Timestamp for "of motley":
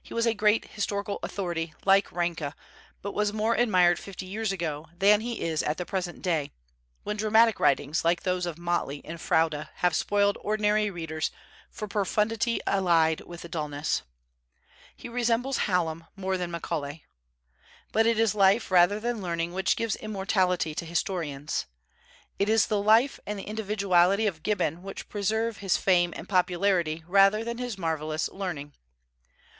8.46-9.02